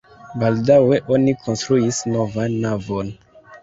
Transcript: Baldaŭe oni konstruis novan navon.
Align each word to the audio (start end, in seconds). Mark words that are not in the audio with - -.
Baldaŭe 0.43 0.97
oni 1.17 1.37
konstruis 1.45 2.03
novan 2.17 2.61
navon. 2.69 3.19